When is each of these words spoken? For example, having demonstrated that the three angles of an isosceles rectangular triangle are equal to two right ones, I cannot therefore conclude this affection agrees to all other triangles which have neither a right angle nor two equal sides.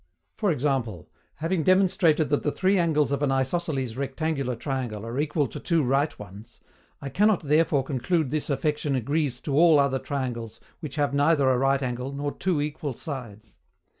For 0.35 0.49
example, 0.49 1.11
having 1.35 1.61
demonstrated 1.61 2.29
that 2.29 2.41
the 2.41 2.51
three 2.51 2.79
angles 2.79 3.11
of 3.11 3.21
an 3.21 3.31
isosceles 3.31 3.95
rectangular 3.95 4.55
triangle 4.55 5.05
are 5.05 5.19
equal 5.19 5.45
to 5.49 5.59
two 5.59 5.83
right 5.83 6.17
ones, 6.17 6.59
I 7.03 7.09
cannot 7.09 7.43
therefore 7.43 7.83
conclude 7.83 8.31
this 8.31 8.49
affection 8.49 8.95
agrees 8.95 9.39
to 9.41 9.53
all 9.53 9.77
other 9.79 9.99
triangles 9.99 10.59
which 10.79 10.95
have 10.95 11.13
neither 11.13 11.47
a 11.47 11.55
right 11.59 11.83
angle 11.83 12.13
nor 12.13 12.31
two 12.31 12.59
equal 12.61 12.95
sides. 12.95 13.57